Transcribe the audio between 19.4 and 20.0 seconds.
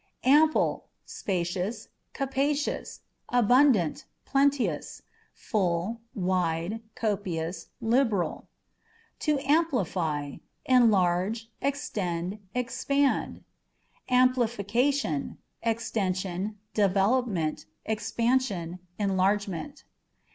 ment.